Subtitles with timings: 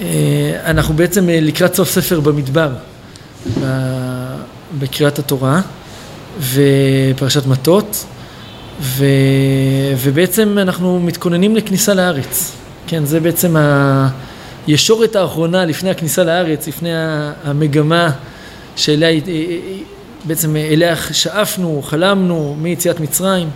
[0.00, 2.70] אה, אנחנו בעצם אה, לקראת סוף ספר במדבר,
[4.78, 5.60] בקריאת התורה
[6.40, 8.04] ופרשת מטות,
[8.80, 9.04] ו...
[9.96, 12.52] ובעצם אנחנו מתכוננים לכניסה לארץ.
[12.86, 13.56] כן, זה בעצם
[14.66, 16.90] הישורת האחרונה לפני הכניסה לארץ, לפני
[17.44, 18.10] המגמה
[18.76, 19.20] שאליה
[20.24, 23.50] בעצם אליה שאפנו, חלמנו מיציאת מצרים,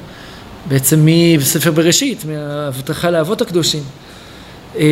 [0.68, 1.06] בעצם
[1.38, 3.82] מספר בראשית, מההבטחה לאבות הקדושים.
[4.78, 4.84] אה,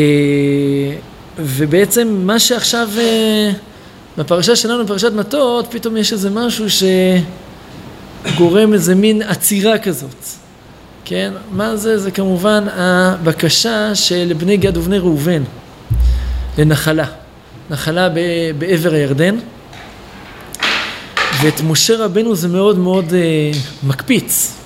[1.39, 3.51] ובעצם מה שעכשיו אה,
[4.19, 6.67] בפרשה שלנו, בפרשת מטות, פתאום יש איזה משהו
[8.35, 10.25] שגורם איזה מין עצירה כזאת.
[11.05, 11.33] כן?
[11.51, 11.99] מה זה?
[11.99, 15.43] זה כמובן הבקשה של בני גד ובני ראובן
[16.59, 17.07] לנחלה.
[17.71, 18.09] נחלה
[18.59, 19.37] בעבר הירדן.
[21.43, 23.51] ואת משה רבנו זה מאוד מאוד אה,
[23.83, 24.64] מקפיץ.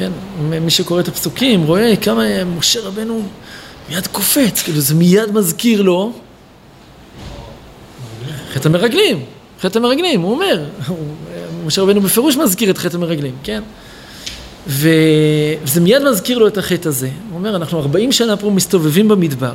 [0.00, 0.12] כן?
[0.60, 3.22] מי שקורא את הפסוקים רואה כמה משה רבנו
[3.88, 6.12] מיד קופץ, כאילו זה מיד מזכיר לו
[8.52, 9.24] חטא המרגלים,
[9.60, 10.64] חטא המרגלים, הוא אומר,
[11.66, 13.62] משה רבנו בפירוש מזכיר את חטא המרגלים, כן?
[14.66, 17.08] וזה מיד מזכיר לו את החטא הזה.
[17.30, 19.54] הוא אומר, אנחנו 40 שנה פה מסתובבים במדבר,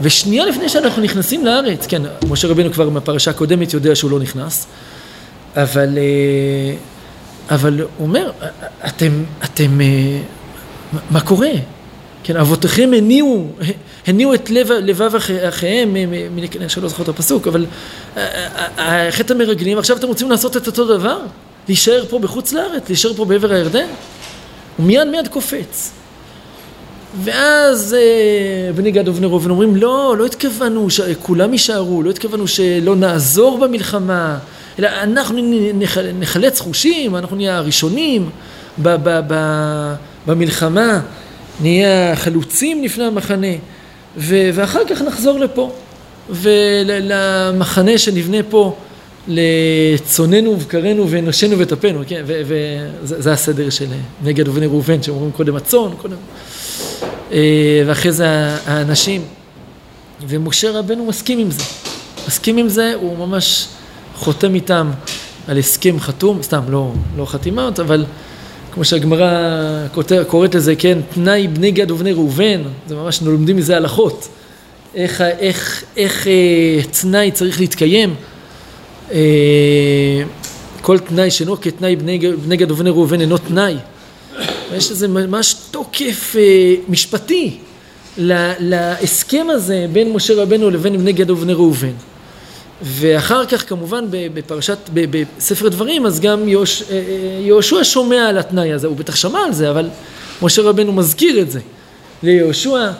[0.00, 4.66] ושנייה לפני שאנחנו נכנסים לארץ, כן, משה רבנו כבר מהפרשה הקודמת יודע שהוא לא נכנס,
[5.56, 6.74] אבל, אה,
[7.50, 8.30] אבל הוא אומר,
[8.86, 10.20] אתם, אתם, אה,
[11.10, 11.50] מה קורה?
[12.22, 13.46] כן, אבותיכם הניעו,
[14.06, 15.14] הניעו את לב, לבב
[15.48, 16.48] אחיהם, אני
[16.82, 17.66] לא זוכר את הפסוק, אבל
[18.16, 21.20] אה, חטא המרגלים, עכשיו אתם רוצים לעשות את אותו דבר?
[21.68, 23.86] להישאר פה בחוץ לארץ, להישאר פה בעבר הירדן?
[24.76, 25.92] הוא מיד מיד קופץ.
[27.24, 27.96] ואז
[28.74, 34.38] בני גד ובני ראובן אומרים, לא, לא התכוונו שכולם יישארו, לא התכוונו שלא נעזור במלחמה,
[34.78, 35.38] אלא אנחנו
[36.18, 38.30] נחלץ חושים, אנחנו נהיה הראשונים
[38.82, 39.94] ב- ב- ב-
[40.26, 41.00] במלחמה,
[41.60, 43.46] נהיה חלוצים לפני המחנה,
[44.16, 45.72] ו- ואחר כך נחזור לפה,
[46.30, 48.76] ולמחנה שנבנה פה
[49.28, 53.86] לצוננו ובקרנו ונשנו וטפנו, כן, וזה הסדר של
[54.24, 56.16] נגד ובני ראובן, שאומרים קודם הצאן, קודם,
[57.32, 58.26] אה, ואחרי זה
[58.66, 59.22] האנשים,
[60.28, 61.62] ומשה רבנו מסכים עם זה,
[62.26, 63.68] מסכים עם זה, הוא ממש
[64.18, 64.90] חותם איתם
[65.48, 68.04] על הסכם חתום, סתם, לא, לא חתימות, אבל
[68.72, 69.30] כמו שהגמרא
[70.26, 74.28] קוראת לזה, כן, תנאי בני גד ובני ראובן, זה ממש לומדים מזה הלכות,
[74.94, 78.14] איך, איך, איך אה, תנאי צריך להתקיים,
[79.12, 79.18] אה,
[80.80, 83.76] כל תנאי שאינו כתנאי בני, בני גד ובני ראובן אינו תנאי,
[84.76, 87.58] יש איזה ממש תוקף אה, משפטי
[88.18, 91.92] להסכם הזה בין משה רבנו לבין בני גד ובני ראובן.
[92.82, 96.54] ואחר כך כמובן בפרשת, בספר דברים, אז גם אה,
[96.90, 96.96] אה,
[97.40, 99.88] יהושע שומע על התנאי הזה, הוא בטח שמע על זה, אבל
[100.42, 101.60] משה רבנו מזכיר את זה
[102.22, 102.90] ליהושע,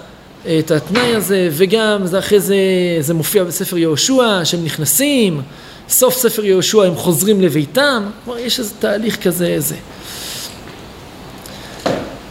[0.59, 2.57] את התנאי הזה, וגם זה אחרי זה,
[3.01, 5.43] זה מופיע בספר יהושע, שהם נכנסים,
[5.89, 9.75] סוף ספר יהושע הם חוזרים לביתם, כלומר יש איזה תהליך כזה, איזה.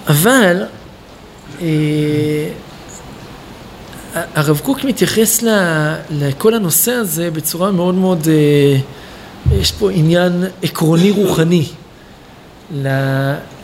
[0.08, 0.64] אבל
[1.62, 1.68] אה,
[4.36, 5.44] הרב קוק מתייחס
[6.12, 8.78] לכל הנושא הזה בצורה מאוד מאוד, אה,
[9.60, 11.66] יש פה עניין עקרוני רוחני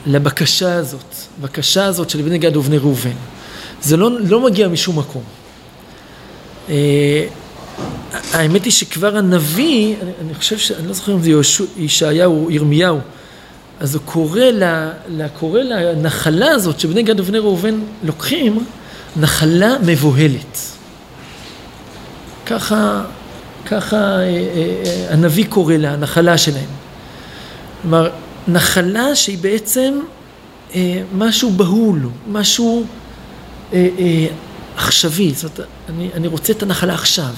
[0.05, 3.15] לבקשה הזאת, בקשה הזאת של בני גד ובני ראובן.
[3.81, 5.23] זה לא, לא מגיע משום מקום.
[6.69, 7.25] אה,
[8.31, 10.71] האמת היא שכבר הנביא, אני, אני חושב ש...
[10.71, 11.31] אני לא זוכר אם זה
[11.77, 12.99] ישעיהו או ירמיהו,
[13.79, 18.65] אז הוא קורא, לה, קורא לנחלה הזאת שבני גד ובני ראובן לוקחים,
[19.15, 20.57] נחלה מבוהלת.
[22.45, 23.03] ככה,
[23.65, 24.25] ככה אה, אה,
[24.85, 26.69] אה, הנביא קורא לה, הנחלה שלהם.
[27.81, 28.09] כלומר,
[28.47, 29.99] נחלה שהיא בעצם
[31.17, 32.85] משהו בהול, משהו
[34.77, 35.33] עכשווי.
[35.33, 37.33] זאת אומרת, אני, אני רוצה את הנחלה עכשיו.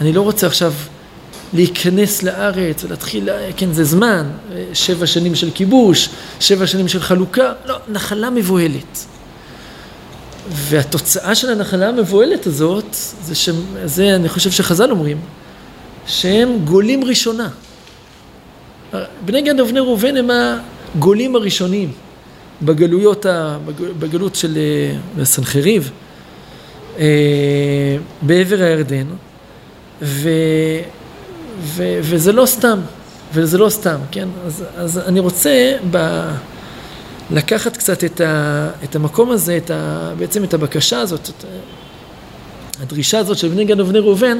[0.00, 0.72] אני לא רוצה עכשיו
[1.52, 4.26] להיכנס לארץ ולהתחיל, כן, זה זמן,
[4.72, 6.08] שבע שנים של כיבוש,
[6.40, 9.06] שבע שנים של חלוקה, לא, נחלה מבוהלת.
[10.50, 13.48] והתוצאה של הנחלה המבוהלת הזאת, זה, ש...
[13.84, 15.20] זה אני חושב שחז"ל אומרים,
[16.06, 17.48] שהם גולים ראשונה.
[19.24, 20.30] בני גד ובני ראובן הם
[20.94, 21.92] הגולים הראשונים
[22.62, 23.58] בגלויות, ה...
[23.98, 24.58] בגלות של
[25.18, 25.90] אה, סנחריב,
[26.98, 29.06] אה, בעבר הירדן,
[30.02, 30.30] ו...
[31.60, 31.98] ו...
[32.02, 32.78] וזה לא סתם,
[33.34, 34.28] וזה לא סתם, כן?
[34.46, 35.96] אז, אז אני רוצה ב...
[37.30, 41.44] לקחת קצת את, ה, את המקום הזה, את ה, בעצם את הבקשה הזאת, את
[42.82, 44.38] הדרישה הזאת של בני גד ובני ראובן,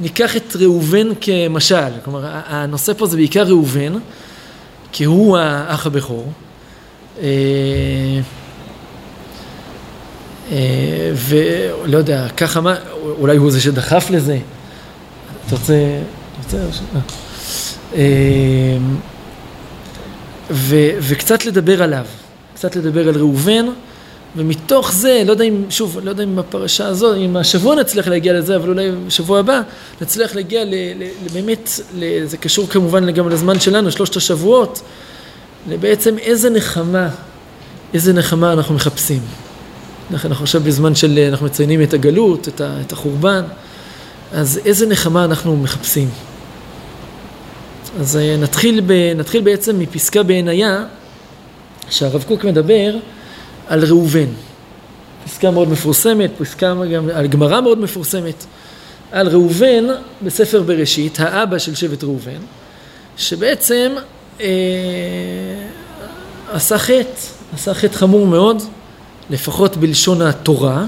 [0.00, 1.90] ניקח את ראובן כמשל.
[2.04, 3.92] כלומר, הנושא פה זה בעיקר ראובן,
[4.92, 6.32] כי הוא האח הבכור.
[7.18, 7.30] אה,
[11.14, 14.38] ולא יודע, ככה מה, אולי הוא זה שדחף לזה.
[15.46, 16.00] אתה רוצה...
[16.38, 16.56] רוצה...
[20.50, 22.04] ו, וקצת לדבר עליו,
[22.58, 23.66] קצת לדבר על ראובן,
[24.36, 28.32] ומתוך זה, לא יודע אם, שוב, לא יודע אם הפרשה הזו, אם השבוע נצליח להגיע
[28.32, 29.60] לזה, אבל אולי בשבוע הבא
[30.00, 34.82] נצליח להגיע ל, ל, באמת, ל, זה קשור כמובן גם לזמן שלנו, שלושת השבועות,
[35.68, 37.08] לבעצם איזה נחמה,
[37.94, 39.20] איזה נחמה אנחנו מחפשים.
[40.10, 43.42] אנחנו עכשיו בזמן של, אנחנו מציינים את הגלות, את, ה, את החורבן,
[44.32, 46.08] אז איזה נחמה אנחנו מחפשים.
[48.00, 50.84] אז אה, נתחיל, ב, נתחיל בעצם מפסקה בעינייה,
[51.90, 52.96] שהרב קוק מדבר
[53.68, 54.26] על ראובן.
[55.24, 58.44] פסקה מאוד מפורסמת, פסקה גם על גמרא מאוד מפורסמת,
[59.12, 59.84] על ראובן
[60.22, 62.40] בספר בראשית, האבא של שבט ראובן,
[63.16, 63.92] שבעצם
[64.40, 64.46] אה,
[66.52, 67.20] עשה חטא,
[67.54, 68.62] עשה חטא חמור מאוד,
[69.30, 70.86] לפחות בלשון התורה,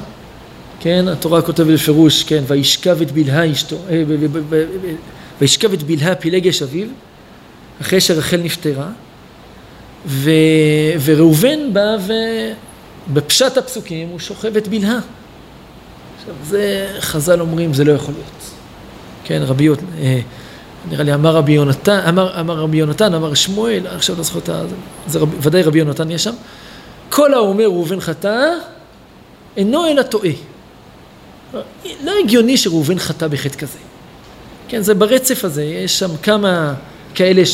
[0.80, 4.02] כן, התורה כותבת בפירוש, כן, וישכב את בלהה אשתו, אה,
[5.40, 6.88] וישכב את בלהה פילגש אביו,
[7.80, 8.88] אחרי שרחל נפטרה,
[10.06, 10.30] ו...
[11.04, 11.96] וראובן בא
[13.08, 14.98] ובפשט הפסוקים הוא שוכב את בלהה.
[16.18, 18.50] עכשיו זה, חז"ל אומרים, זה לא יכול להיות.
[19.24, 20.20] כן, רבי, אה,
[20.90, 24.48] נראה לי אמר רבי יונתן, אמר, אמר רבי יונתן, אמר שמואל, עכשיו לא זוכר את
[24.48, 24.62] ה...
[25.06, 26.34] זה רב, ודאי רבי יונתן יש שם.
[27.10, 28.48] כל האומר ראובן חטא,
[29.56, 30.30] אינו אלא טועה.
[32.04, 33.78] לא הגיוני שראובן חטא בחטא כזה.
[34.68, 36.74] כן, זה ברצף הזה, יש שם כמה
[37.14, 37.46] כאלה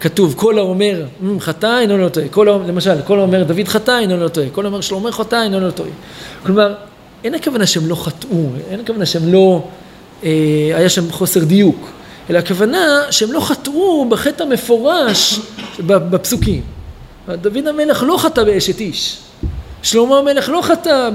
[0.00, 1.04] שכתוב, כל האומר
[1.38, 4.80] חטא אינו לא טועה, כל למשל, כל האומר דוד חטא אינו לא טועה, כל האומר
[4.80, 5.90] שלמה חטא אינו לא טועה.
[6.46, 6.74] כלומר,
[7.24, 9.62] אין הכוונה שהם לא חטאו, אין הכוונה שהם לא,
[10.24, 10.30] אה,
[10.74, 11.90] היה שם חוסר דיוק,
[12.30, 15.40] אלא הכוונה שהם לא חטאו בחטא המפורש
[15.80, 16.62] בפסוקים.
[17.28, 19.18] דוד המלך לא חטא באשת איש,
[19.82, 21.08] שלמה המלך לא חטא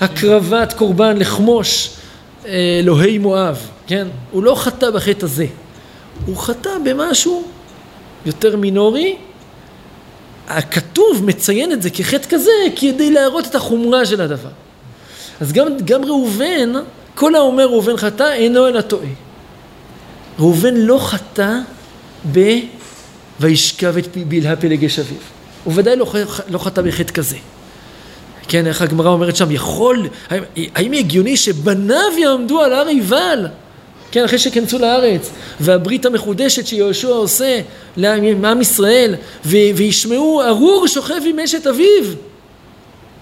[0.00, 1.90] בהקרבת קורבן לחמוש
[2.46, 3.66] אה, אלוהי מואב.
[3.86, 4.06] כן?
[4.30, 5.46] הוא לא חטא בחטא הזה,
[6.26, 7.55] הוא חטא במשהו
[8.26, 9.16] יותר מינורי.
[10.48, 14.48] הכתוב מציין את זה כחטא כזה כדי להראות את החומרה של הדבר.
[15.40, 16.72] אז גם, גם ראובן,
[17.14, 19.08] כל האומר ראובן חטא אינו אלא טועה.
[20.38, 21.58] ראובן לא חטא
[22.32, 22.58] ב...
[23.40, 25.18] וישכב את בלהה פלגש אביו.
[25.64, 26.06] הוא ודאי לא,
[26.48, 27.36] לא חטא בחטא כזה.
[28.48, 30.42] כן, איך הגמרא אומרת שם, יכול, האם,
[30.74, 33.46] האם הגיוני שבניו יעמדו על הר עיבל
[34.10, 35.30] כן, אחרי שכנסו לארץ,
[35.60, 37.60] והברית המחודשת שיהושע עושה
[37.96, 39.14] לעם ישראל,
[39.44, 42.04] וישמעו ארור שוכב עם אשת אביו,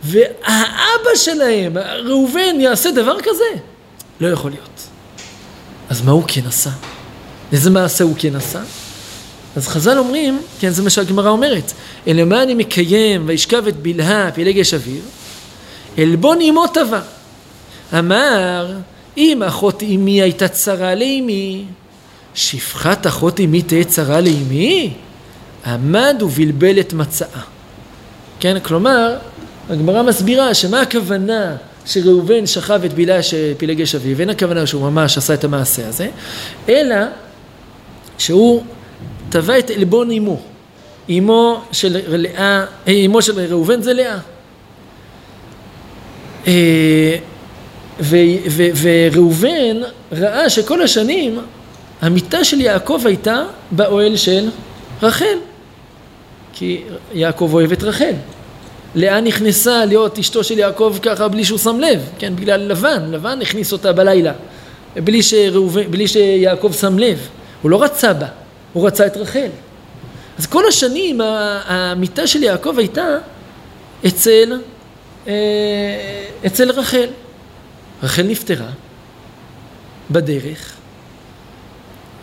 [0.02, 3.60] והאבא שלהם, ראובן, יעשה דבר כזה?
[4.20, 4.80] לא יכול להיות.
[5.90, 6.70] אז מה הוא כן עשה?
[7.52, 8.60] איזה מעשה הוא כן עשה?
[9.56, 11.72] אז חז"ל אומרים, כן, זה מה שהגמרא אומרת,
[12.06, 15.02] מה אני מקיים וישכב את בלהה פילגש אביו,
[15.98, 17.00] עלבון אמו טבע.
[17.98, 18.72] אמר
[19.16, 21.64] אם אחות אמי הייתה צרה לאמי,
[22.34, 24.92] שפחת אחות אמי תהיה צרה לאמי?
[25.66, 27.40] עמד ובלבל את מצאה.
[28.40, 29.16] כן, כלומר,
[29.70, 31.56] הגמרא מסבירה שמה הכוונה
[31.86, 36.08] שראובן שכב את בילה שפילגש אביו, אין הכוונה שהוא ממש עשה את המעשה הזה,
[36.68, 36.96] אלא
[38.18, 38.62] שהוא
[39.28, 40.40] תבע את עלבון אמו.
[41.10, 44.18] אמו של לאה, אה, אמו של ראובן זה לאה.
[48.00, 48.36] אה,
[48.82, 49.76] וראובן
[50.12, 51.38] ראה שכל השנים
[52.00, 54.48] המיטה של יעקב הייתה באוהל של
[55.02, 55.36] רחל,
[56.52, 56.82] כי
[57.12, 58.12] יעקב אוהב את רחל.
[58.94, 63.42] לאה נכנסה להיות אשתו של יעקב ככה בלי שהוא שם לב, כן, בגלל לבן, לבן
[63.42, 64.32] הכניס אותה בלילה,
[64.96, 67.28] בלי, שראובן, בלי שיעקב שם לב,
[67.62, 68.26] הוא לא רצה בה,
[68.72, 69.48] הוא רצה את רחל.
[70.38, 71.20] אז כל השנים
[71.66, 73.06] המיטה של יעקב הייתה
[74.06, 74.58] אצל,
[75.28, 75.32] אה,
[76.46, 77.06] אצל רחל.
[78.04, 78.66] רחל נפטרה
[80.10, 80.72] בדרך,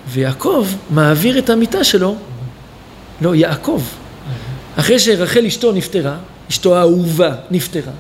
[0.08, 2.16] ויעקב מעביר את המיטה שלו,
[3.22, 3.82] לא, יעקב.
[4.76, 6.18] אחרי שרחל אשתו נפטרה,
[6.50, 7.94] אשתו האהובה נפטרה,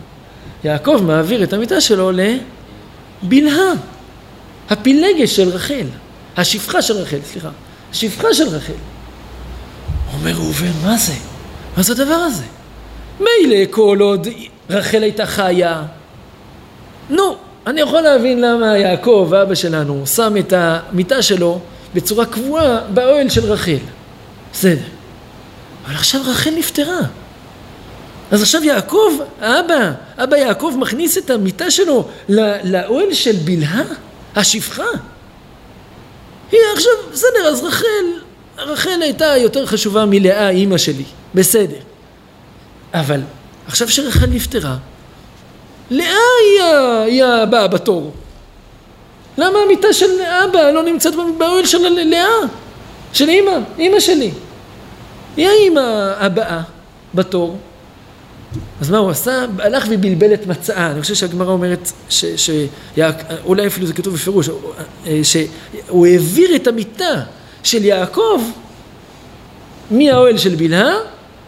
[0.63, 3.73] יעקב מעביר את המיטה שלו לבלהה,
[4.69, 5.87] הפילגש של רחל,
[6.37, 7.49] השפחה של רחל, סליחה,
[7.91, 8.73] השפחה של רחל.
[10.13, 11.13] אומר ראובן, מה זה?
[11.77, 12.43] מה זה הדבר הזה?
[13.19, 14.27] מילא כל עוד
[14.69, 15.83] רחל הייתה חיה,
[17.09, 17.37] נו,
[17.67, 21.59] אני יכול להבין למה יעקב, אבא שלנו, שם את המיטה שלו
[21.93, 23.77] בצורה קבועה באוהל של רחל.
[24.53, 24.81] בסדר.
[25.85, 26.99] אבל עכשיו רחל נפטרה.
[28.31, 32.07] אז עכשיו יעקב, אבא, אבא יעקב מכניס את המיטה שלו
[32.63, 33.83] לאוהל של בלהה,
[34.35, 34.87] השפחה.
[36.51, 37.85] היא עכשיו, בסדר, אז רחל,
[38.57, 41.03] רחל הייתה יותר חשובה מלאה, אימא שלי,
[41.35, 41.77] בסדר.
[42.93, 43.21] אבל
[43.67, 44.77] עכשיו שרחל נפטרה,
[45.91, 46.05] לאה
[46.41, 46.63] היא,
[47.05, 48.13] היא הבאה בתור.
[49.37, 52.27] למה המיטה של אבא לא נמצאת באוהל של לאה?
[53.13, 54.31] של אימא, אימא שלי.
[55.37, 56.61] היא האימא הבאה
[57.13, 57.57] בתור.
[58.81, 59.45] אז מה הוא עשה?
[59.59, 60.91] הלך ובלבל את מצעה.
[60.91, 62.49] אני חושב שהגמרא אומרת, ש, ש,
[63.45, 64.49] אולי אפילו זה כתוב בפירוש,
[65.23, 67.23] שהוא העביר את המיטה
[67.63, 68.41] של יעקב
[69.91, 70.95] מהאוהל של בלהה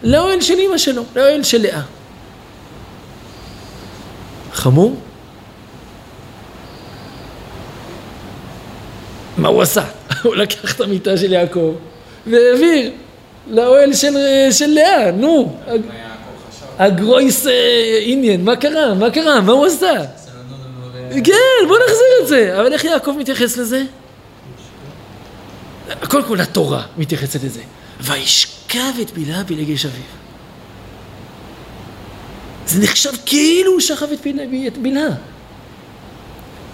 [0.02, 1.82] לאוהל של אימא שלו, לאוהל של לאה.
[4.54, 4.96] חמור?
[9.36, 9.84] מה הוא עשה?
[10.22, 11.74] הוא לקח את המיטה של יעקב
[12.26, 12.90] והעביר
[13.50, 14.14] לאוהל של,
[14.50, 15.56] של לאה, נו.
[16.78, 17.46] הגרויס
[18.04, 18.94] עניין, מה קרה?
[18.94, 19.40] מה קרה?
[19.40, 19.94] מה הוא עשה?
[21.24, 22.60] כן, בוא נחזיר את זה.
[22.60, 23.82] אבל איך יעקב מתייחס לזה?
[26.08, 27.60] קודם כל התורה מתייחסת לזה.
[28.00, 30.23] וישכב את בלהה בלגש אביו.
[32.66, 34.06] זה נחשב כאילו הוא שכב
[34.66, 35.14] את בלהה.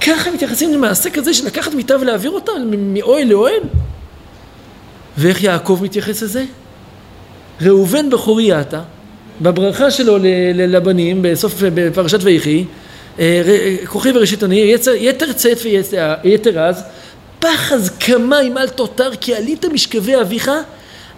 [0.07, 3.63] ככה מתייחסים למעשה כזה של לקחת מיטה ולהעביר אותה מאוהל לאוהל?
[5.19, 6.45] ואיך יעקב מתייחס לזה?
[7.63, 8.81] ראובן בכורי אתה,
[9.41, 10.19] בברכה שלו
[10.55, 12.65] לבנים בסוף בפרשת ויחי,
[13.19, 15.59] אה, כוכי וראשית עני, יתר צאת
[16.25, 16.83] ויתר אז,
[17.39, 20.51] פחז כמים אל תותר כי עלית משכבי אביך,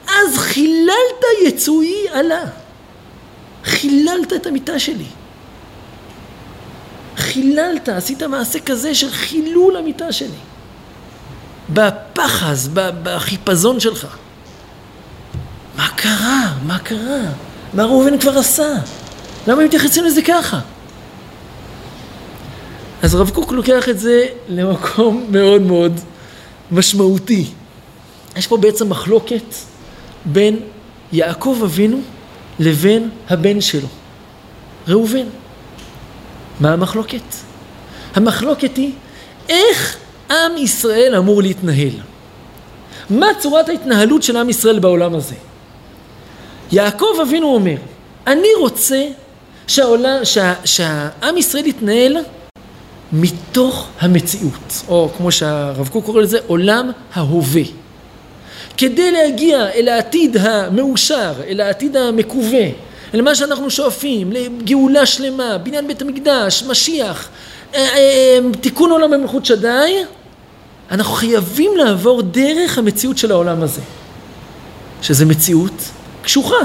[0.08, 2.44] אז חיללת יצואי עלה.
[3.64, 5.06] חיללת את המיטה שלי.
[7.16, 10.28] חיללת, עשית מעשה כזה של חילול המיטה שלי.
[11.70, 14.06] בפחז, בחיפזון שלך.
[15.76, 16.54] מה קרה?
[16.66, 17.20] מה קרה?
[17.74, 18.68] מה ראובן כבר עשה?
[19.46, 20.60] למה מתייחסים לזה ככה?
[23.02, 26.00] אז רב קוק לוקח את זה למקום מאוד מאוד
[26.70, 27.46] משמעותי.
[28.36, 29.54] יש פה בעצם מחלוקת
[30.24, 30.60] בין
[31.12, 32.00] יעקב אבינו
[32.62, 33.88] לבין הבן שלו,
[34.88, 35.26] ראובן.
[36.60, 37.34] מה המחלוקת?
[38.14, 38.92] המחלוקת היא
[39.48, 39.96] איך
[40.30, 41.92] עם ישראל אמור להתנהל.
[43.10, 45.34] מה צורת ההתנהלות של עם ישראל בעולם הזה?
[46.72, 47.76] יעקב אבינו אומר,
[48.26, 49.04] אני רוצה
[49.66, 52.16] שהעולם, שה, שהעם ישראל יתנהל
[53.12, 57.81] מתוך המציאות, או כמו שהרב קוק קורא לזה, עולם ההווה.
[58.76, 62.66] כדי להגיע אל העתיד המאושר, אל העתיד המקווה,
[63.14, 67.28] אל מה שאנחנו שואפים, לגאולה שלמה, בניין בית המקדש, משיח,
[67.74, 69.96] אה, אה, תיקון עולם במלכות שדי,
[70.90, 73.80] אנחנו חייבים לעבור דרך המציאות של העולם הזה,
[75.02, 75.82] שזה מציאות
[76.22, 76.56] קשוחה,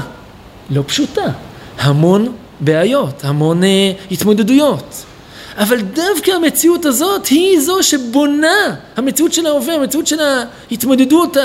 [0.70, 1.26] לא פשוטה,
[1.80, 3.62] המון בעיות, המון
[4.12, 5.04] התמודדויות.
[5.58, 11.38] אבל דווקא המציאות הזאת היא זו שבונה, המציאות של ההווה, המציאות של ההתמודדות,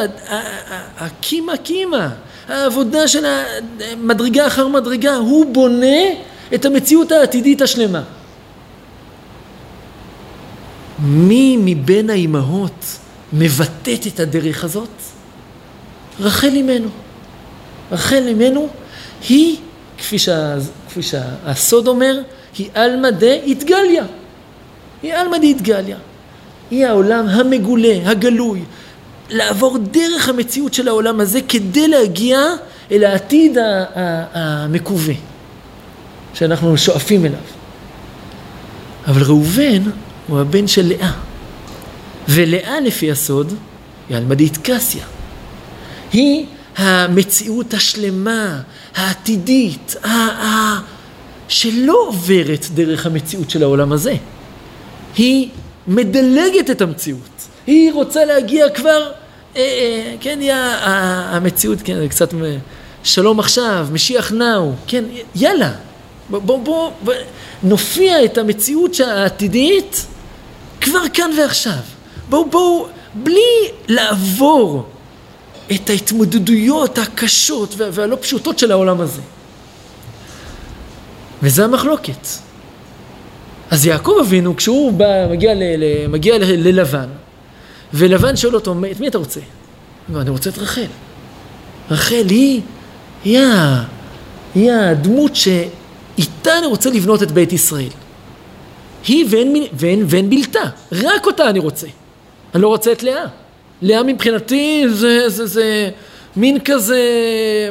[0.99, 2.09] הקימה קימה,
[2.49, 5.97] העבודה של המדרגה אחר מדרגה, הוא בונה
[6.55, 8.03] את המציאות העתידית השלמה.
[10.99, 12.85] מי מבין האימהות
[13.33, 14.89] מבטאת את הדרך הזאת?
[16.21, 16.89] רחל אימנו.
[17.93, 18.69] רחל אימנו
[19.29, 19.57] היא,
[19.99, 20.57] כפי, שה,
[20.89, 22.21] כפי שהסוד אומר,
[22.59, 24.05] היא עלמא דאיתגליה.
[25.03, 25.97] היא עלמא דאיתגליה.
[26.71, 28.63] היא העולם המגולה, הגלוי.
[29.31, 32.41] לעבור דרך המציאות של העולם הזה כדי להגיע
[32.93, 33.57] אל העתיד
[34.35, 35.15] המקווה
[36.35, 37.39] שאנחנו שואפים אליו.
[39.07, 39.83] אבל ראובן
[40.27, 41.13] הוא הבן של לאה.
[42.29, 43.55] ולאה לפי הסוד
[44.09, 45.05] היא אלמדית קסיה.
[46.13, 48.61] היא המציאות השלמה,
[48.97, 50.79] העתידית, ה-
[51.53, 54.15] שלא עוברת דרך המציאות של העולם הזה.
[55.17, 55.49] היא
[55.89, 57.49] מדלגת את המציאות.
[57.67, 59.11] היא רוצה להגיע כבר,
[59.57, 62.35] אה, אה, כן, היא המציאות, כן, זה קצת
[63.05, 65.05] שלום עכשיו, משיח נאו, כן,
[65.35, 65.73] יאללה,
[66.31, 67.15] בוא, בוא, בוא, בוא
[67.63, 70.07] נופיע את המציאות העתידית
[70.81, 71.83] כבר כאן ועכשיו.
[72.29, 74.87] בואו, בואו, בלי לעבור
[75.73, 79.21] את ההתמודדויות הקשות והלא פשוטות של העולם הזה.
[81.43, 82.27] וזה המחלוקת.
[83.71, 87.09] אז יעקב אבינו, כשהוא בא, מגיע, ל, ל, מגיע ל, ללבן,
[87.95, 89.41] ולבן שואל אותו, את מי אתה רוצה?
[90.09, 90.87] הוא אני רוצה את רחל.
[91.91, 92.61] רחל היא,
[93.25, 93.39] היא,
[94.55, 97.89] היא הדמות שאיתה אני רוצה לבנות את בית ישראל.
[99.09, 101.87] היא ואין, ואין, ואין בלתה, רק אותה אני רוצה.
[102.55, 103.25] אני לא רוצה את לאה.
[103.83, 105.91] לאה מבחינתי זה, זה, זה
[106.37, 107.01] מין כזה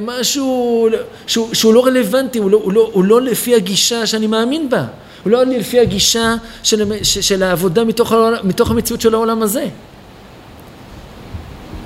[0.01, 0.87] משהו
[1.27, 4.85] שהוא, שהוא לא רלוונטי, הוא לא, הוא, לא, הוא לא לפי הגישה שאני מאמין בה.
[5.23, 8.13] הוא לא לפי הגישה של, של העבודה מתוך,
[8.43, 9.67] מתוך המציאות של העולם הזה.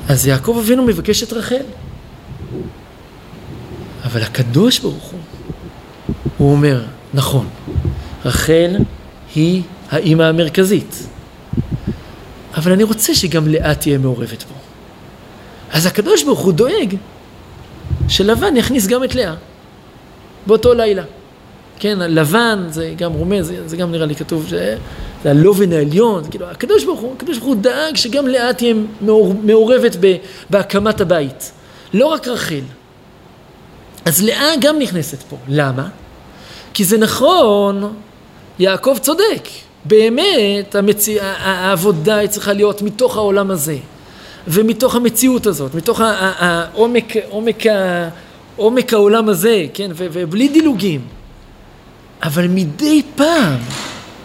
[0.09, 1.63] אז יעקב אבינו מבקש את רחל.
[4.03, 5.19] אבל הקדוש ברוך הוא,
[6.37, 7.47] הוא אומר, נכון,
[8.25, 8.75] רחל
[9.35, 11.07] היא האימא המרכזית.
[12.57, 14.64] אבל אני רוצה שגם לאה תהיה מעורבת בו.
[15.71, 16.95] אז הקדוש ברוך הוא דואג
[18.07, 19.33] שלבן יכניס גם את לאה
[20.47, 21.03] באותו לילה.
[21.79, 24.77] כן, לבן זה גם רומז, זה, זה גם נראה לי כתוב שזה
[25.25, 28.73] הלובן העליון, כאילו הקדוש ברוך הוא, הקדוש ברוך הוא דאג שגם לאה תהיה
[29.43, 30.15] מעורבת ב,
[30.49, 31.51] בהקמת הבית,
[31.93, 32.61] לא רק רחל.
[34.05, 35.87] אז לאה גם נכנסת פה, למה?
[36.73, 37.93] כי זה נכון,
[38.59, 39.47] יעקב צודק,
[39.85, 43.77] באמת המציא, העבודה היא צריכה להיות מתוך העולם הזה.
[44.47, 47.63] ומתוך המציאות הזאת, מתוך העומק, עומק,
[48.55, 51.01] עומק העולם הזה, כן, ובלי דילוגים.
[52.23, 53.59] אבל מדי פעם,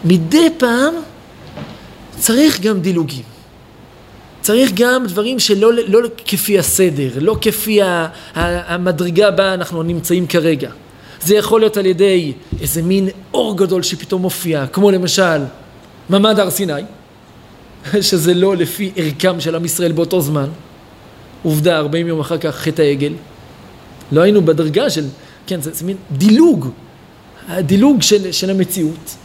[0.05, 0.95] מדי פעם,
[2.19, 3.23] צריך גם דילוגים.
[4.41, 7.81] צריך גם דברים שלא לא כפי הסדר, לא כפי
[8.35, 10.71] המדרגה בה אנחנו נמצאים כרגע.
[11.23, 15.39] זה יכול להיות על ידי איזה מין אור גדול שפתאום מופיע, כמו למשל
[16.11, 16.83] ממד הר סיני,
[18.01, 20.49] שזה לא לפי ערכם של עם ישראל באותו זמן.
[21.43, 23.13] עובדה, 40 יום אחר כך חטא העגל.
[24.13, 25.05] לא היינו בדרגה של,
[25.47, 26.71] כן, זה, זה מין דילוג,
[27.49, 29.17] הדילוג של, של המציאות.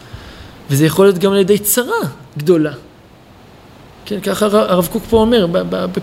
[0.70, 2.02] וזה יכול להיות גם על ידי צרה
[2.38, 2.74] גדולה.
[4.06, 5.48] כן, ככה הרב קוק פה אומר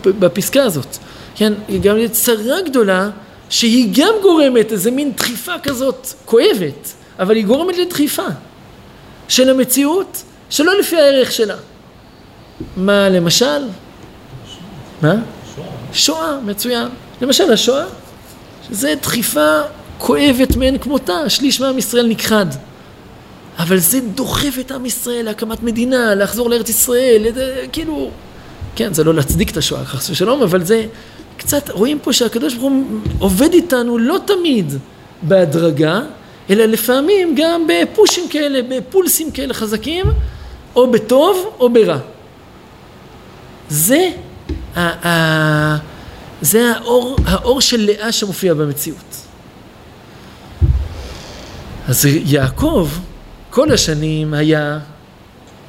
[0.05, 0.97] בפסקה הזאת.
[1.35, 3.11] כן, גם על צרה גדולה,
[3.51, 8.27] שהיא גם גורמת איזה מין דחיפה כזאת כואבת, אבל היא גורמת לדחיפה
[9.29, 11.57] של המציאות שלא לפי הערך שלה.
[12.77, 13.69] מה למשל?
[15.03, 15.15] מה?
[15.93, 16.89] שואה, מצוין.
[17.23, 17.85] למשל השואה,
[18.69, 19.61] שזה דחיפה
[19.99, 22.47] כואבת מאין כמותה, שליש מעם ישראל נכחד.
[23.59, 28.11] אבל זה דוחף את עם ישראל להקמת מדינה, לחזור לארץ ישראל, זה, כאילו,
[28.77, 30.87] כן, זה לא להצדיק את השואה, חס ושלום, אבל זה
[31.37, 32.83] קצת, רואים פה שהקדוש ברוך הוא
[33.19, 34.73] עובד איתנו לא תמיד
[35.23, 36.01] בהדרגה,
[36.51, 40.07] אלא לפעמים גם בפושים כאלה, בפולסים כאלה חזקים,
[40.77, 41.99] או בטוב או ברע.
[43.69, 44.11] זה,
[44.77, 45.79] ה, ה,
[46.41, 49.17] זה האור, האור של לאה שמופיע במציאות.
[51.89, 52.89] אז יעקב
[53.51, 54.79] כל השנים היה,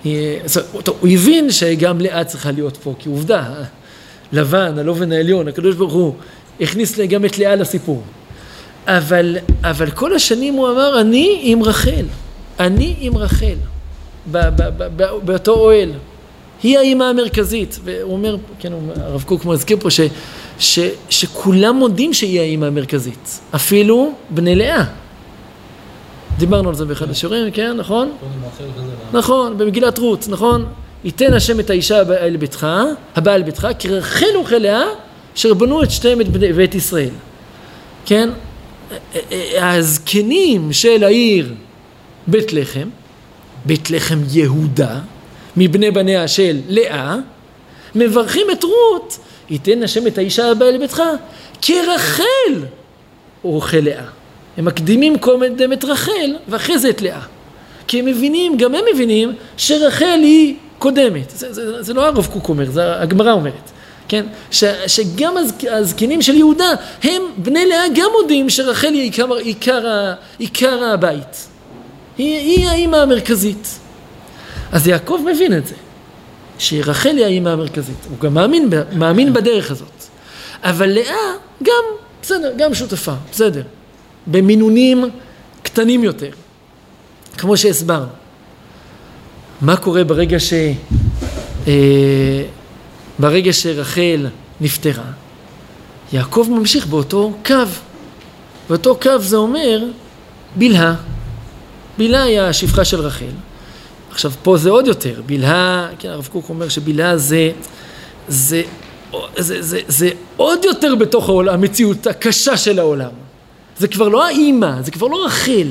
[0.03, 3.53] הוא הבין שגם לאה צריכה להיות פה, כי עובדה,
[4.32, 6.15] לבן, הלובן העליון, הקדוש ברוך הוא
[6.62, 8.03] הכניס גם את לאה לסיפור.
[8.88, 12.06] אבל, אבל כל השנים הוא אמר, אני עם רחל,
[12.60, 13.56] אני עם רחל,
[15.23, 15.91] באותו אוהל.
[16.63, 19.99] היא האימא המרכזית, והוא אומר, כן, הרב קוק מזכיר פה ש,
[20.60, 24.84] ש, שכולם מודים שהיא האימא המרכזית, אפילו בני לאה.
[26.38, 28.12] דיברנו על זה באחד השיעורים, כן, נכון?
[29.13, 30.65] נכון, במגילת רות, נכון?
[31.04, 32.67] ייתן השם את האישה אל ביתך,
[33.15, 34.84] הבאה אל ביתך, כי רחל וחיל לאה,
[35.36, 36.19] אשר בנו את שתיהם
[36.56, 37.10] ואת ישראל.
[38.06, 38.30] כן?
[39.62, 41.54] הזקנים של העיר
[42.28, 42.89] בית לחם,
[43.65, 44.99] בית לחם יהודה,
[45.57, 47.15] מבני בניה של לאה,
[47.95, 49.17] מברכים את רות,
[49.49, 51.03] ייתן השם את האישה הבאה לביתך,
[51.61, 52.65] כרחל
[53.43, 54.05] אוכל לאה.
[54.57, 57.21] הם מקדימים קודם את רחל ואחרי זה את לאה.
[57.87, 61.29] כי הם מבינים, גם הם מבינים, שרחל היא קודמת.
[61.29, 63.71] זה, זה, זה לא הרב קוק אומר, זה הגמרא אומרת.
[64.07, 64.25] כן?
[64.51, 66.69] ש, שגם הז, הזקנים של יהודה,
[67.03, 71.47] הם, בני לאה, גם מודים שרחל היא עיקר, עיקר, עיקר הבית.
[72.17, 73.79] היא, היא האימא המרכזית.
[74.73, 75.75] אז יעקב מבין את זה,
[76.57, 80.03] שרחל היא האימא המרכזית, הוא גם מאמין, מאמין בדרך הזאת.
[80.63, 81.33] אבל לאה
[81.63, 81.83] גם,
[82.21, 83.62] בסדר, גם שותפה, בסדר.
[84.27, 85.09] במינונים
[85.63, 86.29] קטנים יותר,
[87.38, 88.12] כמו שהסברנו.
[89.62, 90.53] מה קורה ברגע ש...
[91.67, 92.43] אה,
[93.19, 94.27] ברגע שרחל
[94.62, 95.12] נפטרה?
[96.13, 97.55] יעקב ממשיך באותו קו.
[98.69, 99.83] באותו קו זה אומר
[100.55, 100.95] בלהה.
[101.97, 103.25] בלהה היא השפחה של רחל.
[104.13, 107.52] עכשיו פה זה עוד יותר, בלהה, כן הרב קוק אומר שבלהה זה,
[108.28, 108.62] זה,
[109.38, 113.10] זה, זה, זה עוד יותר בתוך העולם, המציאות הקשה של העולם.
[113.78, 115.67] זה כבר לא האימא, זה כבר לא רחל,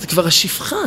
[0.00, 0.84] זה כבר השפחה.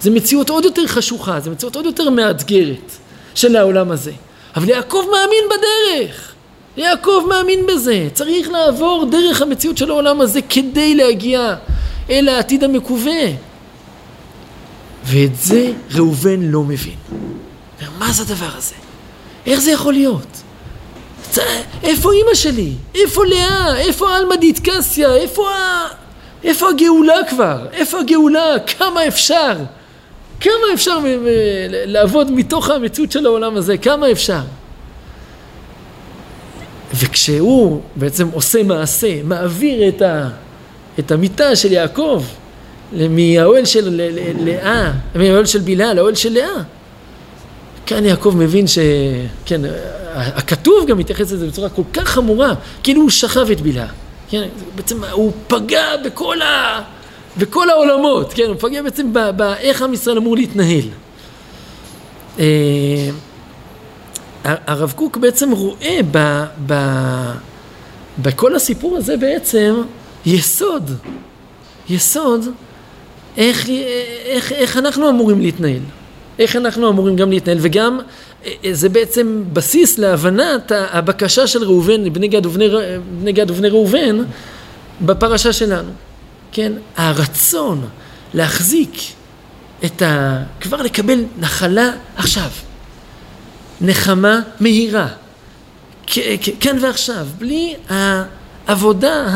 [0.00, 2.92] זה מציאות עוד יותר חשוכה, זה מציאות עוד יותר מאתגרת
[3.34, 4.12] של העולם הזה.
[4.56, 6.32] אבל יעקב מאמין בדרך.
[6.76, 8.08] יעקב מאמין בזה.
[8.12, 11.54] צריך לעבור דרך המציאות של העולם הזה כדי להגיע
[12.10, 13.45] אל העתיד המקווה.
[15.04, 16.96] ואת זה ראובן לא מבין.
[17.98, 18.74] מה זה הדבר הזה?
[19.46, 20.42] איך זה יכול להיות?
[21.82, 22.72] איפה אימא שלי?
[22.94, 23.76] איפה לאה?
[23.78, 25.14] איפה עלמא דיתקסיה?
[25.14, 25.86] איפה, ה...
[26.44, 27.66] איפה הגאולה כבר?
[27.72, 28.54] איפה הגאולה?
[28.78, 29.52] כמה אפשר?
[30.40, 30.98] כמה אפשר
[31.86, 33.78] לעבוד מתוך המציאות של העולם הזה?
[33.78, 34.40] כמה אפשר?
[36.94, 40.28] וכשהוא בעצם עושה מעשה, מעביר את, ה...
[40.98, 42.24] את המיטה של יעקב
[42.92, 44.00] מהאוהל של
[44.40, 46.62] לאה, מהאוהל של בילה לאוהל של לאה.
[47.86, 48.78] כאן יעקב מבין ש...
[49.44, 49.60] כן,
[50.14, 53.86] הכתוב גם מתייחס לזה בצורה כל כך חמורה, כאילו הוא שכב את בילה.
[54.28, 56.80] כן, בעצם הוא פגע בכל, ה...
[57.38, 60.84] בכל העולמות, כן, הוא פגע בעצם באיך עם ישראל אמור להתנהל.
[62.38, 63.10] אה,
[64.44, 66.74] הרב קוק בעצם רואה ב, ב,
[68.18, 69.82] בכל הסיפור הזה בעצם
[70.26, 70.90] יסוד,
[71.88, 72.44] יסוד
[73.36, 73.68] איך,
[74.24, 75.80] איך, איך אנחנו אמורים להתנהל,
[76.38, 77.58] איך אנחנו אמורים גם להתנהל?
[77.60, 78.00] וגם
[78.44, 82.68] אה, זה בעצם בסיס להבנת הבקשה של ראובן, בני גד ובני,
[83.20, 84.16] בני גד ובני ראובן
[85.00, 85.90] בפרשה שלנו,
[86.52, 87.88] כן, הרצון
[88.34, 89.00] להחזיק
[89.84, 90.42] את ה...
[90.60, 92.50] כבר לקבל נחלה עכשיו.
[93.80, 95.08] נחמה מהירה,
[96.60, 99.26] כן ועכשיו, בלי העבודה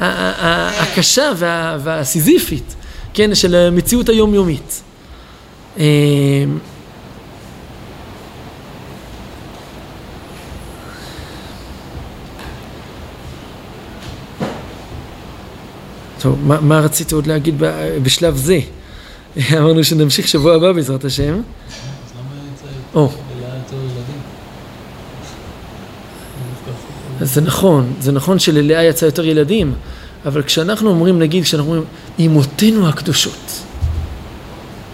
[0.00, 1.32] הקשה
[1.82, 2.74] והסיזיפית,
[3.14, 4.82] כן, של המציאות היומיומית.
[5.78, 5.84] אה,
[16.20, 17.54] טוב, מה, מה רצית עוד להגיד
[18.02, 18.58] בשלב זה?
[19.58, 21.32] אמרנו שנמשיך שבוע הבא בעזרת השם.
[21.32, 21.40] אז
[22.14, 22.66] למה יצא...
[22.94, 23.10] או.
[27.20, 29.74] זה נכון, זה נכון שללאה יצא יותר ילדים,
[30.26, 31.84] אבל כשאנחנו אומרים, נגיד, כשאנחנו אומרים,
[32.26, 33.62] אמותינו הקדושות,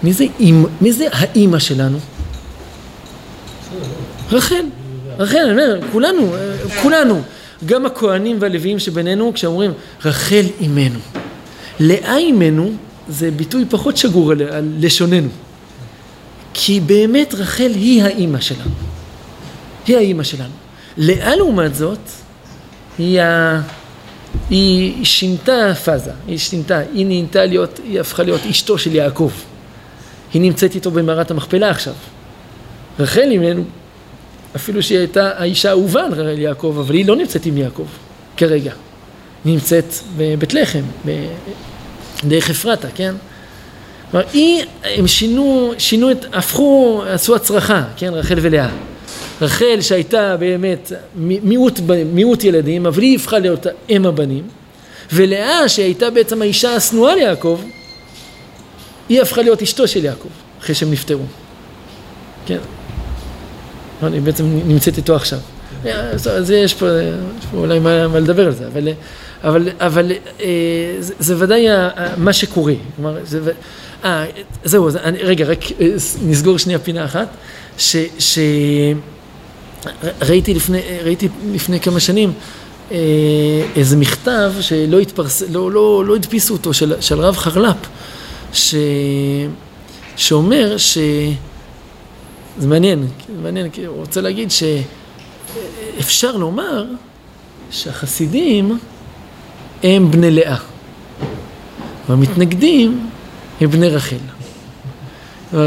[0.03, 0.25] מי זה,
[0.81, 1.99] מי זה האימא שלנו?
[4.33, 4.65] רחל,
[5.19, 6.33] רחל, אני אומר, כולנו,
[6.83, 7.23] כולנו,
[7.67, 9.73] גם הכהנים והלוויים שבינינו, כשאומרים
[10.05, 10.99] רחל אימנו.
[11.81, 12.73] לאה אימנו
[13.09, 15.29] זה ביטוי פחות שגור על, על לשוננו.
[16.55, 18.71] כי באמת רחל היא האימא שלנו.
[19.87, 20.53] היא האימא שלנו.
[20.97, 21.99] לאה לעומת זאת,
[22.99, 23.61] היא, ה...
[24.51, 29.31] היא שינתה פאזה, היא שינתה, היא נהנתה להיות, היא הפכה להיות אשתו של יעקב.
[30.33, 31.95] היא נמצאת איתו במערת המכפלה עכשיו.
[32.99, 33.65] רחל אימנו,
[34.57, 37.87] אפילו שהיא הייתה האישה האהובה על רחל יעקב, אבל היא לא נמצאת עם יעקב
[38.37, 38.73] כרגע.
[39.45, 40.83] היא נמצאת בבית לחם,
[42.25, 43.15] דרך אפרתה, כן?
[44.11, 48.15] כלומר, היא, הם שינו, שינו את, הפכו, עשו הצרחה, כן?
[48.15, 48.69] רחל ולאה.
[49.41, 51.81] רחל שהייתה באמת מיעוט,
[52.13, 54.45] מיעוט ילדים, אבל היא הפכה להיות אם הבנים,
[55.13, 57.61] ולאה שהייתה בעצם האישה השנואה ליעקב,
[59.09, 60.29] היא הפכה להיות אשתו של יעקב,
[60.61, 61.25] אחרי שהם נפטרו.
[62.47, 62.59] כן.
[64.03, 65.39] לא, אני בעצם נמצאת איתו עכשיו.
[66.15, 66.87] אז יש פה,
[67.39, 68.89] יש פה אולי מה, מה לדבר על זה, אבל,
[69.45, 70.47] אבל, אבל אה,
[70.99, 71.67] זה, זה ודאי
[72.17, 72.75] מה שקורה.
[72.97, 73.41] כלומר, זה,
[74.05, 74.25] אה,
[74.65, 75.87] זהו, אני, רגע, רק אה,
[76.23, 77.29] נסגור שנייה פינה אחת,
[77.79, 77.97] ש...
[78.19, 78.39] ש
[80.29, 82.33] ראיתי לפני, ראיתי לפני כמה שנים
[82.93, 82.97] אה,
[83.77, 85.43] איזה מכתב שלא התפרס...
[85.51, 87.77] לא, לא, לא הדפיסו אותו, של, של רב חרל"פ,
[88.53, 88.75] ש...
[90.17, 90.99] שאומר ש...
[92.59, 94.49] זה מעניין, זה מעניין, כי הוא רוצה להגיד
[95.97, 96.85] שאפשר לומר
[97.71, 98.79] שהחסידים
[99.83, 100.57] הם בני לאה,
[102.09, 103.11] והמתנגדים
[103.61, 104.17] הם בני רחל.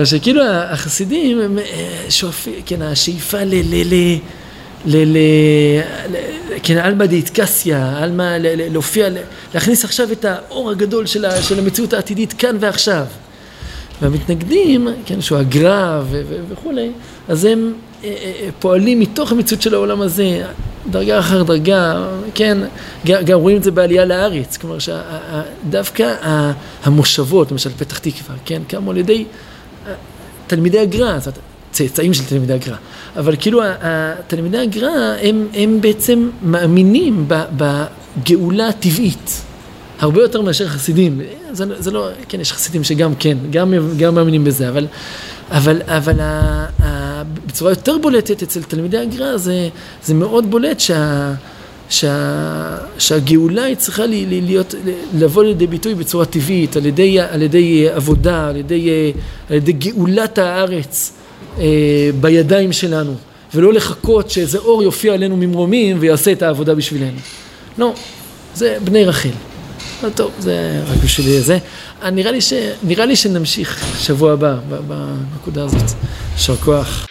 [0.04, 3.54] שכאילו החסידים הם אה, שואפים, כן, השאיפה ל...
[3.54, 4.20] ל, ל
[4.86, 4.98] ל...
[4.98, 5.18] ל...
[6.64, 9.08] כן, עלמא דאיטקסיה, עלמא להופיע,
[9.54, 13.06] להכניס עכשיו את האור הגדול של, ה, של המציאות העתידית כאן ועכשיו.
[14.02, 16.02] והמתנגדים, כן, שהוא הגר"א
[16.50, 16.92] וכולי,
[17.28, 20.44] אז הם אה, אה, פועלים מתוך המציאות של העולם הזה,
[20.90, 22.58] דרגה אחר דרגה, כן,
[23.06, 26.16] גם רואים את זה בעלייה לארץ, כלומר שדווקא
[26.84, 29.26] המושבות, למשל פתח תקווה, כן, קמו על ידי
[30.50, 31.40] תלמידי הגר"א, זאת אומרת,
[31.72, 32.76] צאצאים של תלמידי הגר"א,
[33.20, 33.62] אבל כאילו
[34.28, 39.42] תלמידי הגר"א הם, הם בעצם מאמינים בגאולה הטבעית,
[40.00, 44.44] הרבה יותר מאשר חסידים, זה, זה לא, כן, יש חסידים שגם כן, גם, גם מאמינים
[44.44, 44.88] בזה, אבל,
[45.52, 49.70] אבל, אבל ה, ה, בצורה יותר בולטת אצל תלמידי הגר"א זה,
[50.04, 51.34] זה מאוד בולט שה...
[51.90, 54.76] שה, שהגאולה היא צריכה להיות,
[55.14, 59.12] לבוא לידי ביטוי בצורה טבעית, על ידי, על ידי עבודה, על ידי,
[59.50, 61.14] על ידי גאולת הארץ
[61.60, 61.66] אה,
[62.22, 63.16] בידיים שלנו,
[63.54, 67.18] ולא לחכות שאיזה אור יופיע עלינו ממרומים ויעשה את העבודה בשבילנו.
[67.78, 67.94] לא,
[68.56, 69.30] זה בני רחל.
[70.16, 71.58] טוב, זה רק בשביל זה.
[72.12, 74.56] נראה לי, ש, נראה לי שנמשיך שבוע הבא
[74.88, 75.98] בנקודה הזאת.
[76.34, 77.06] יישר כוח.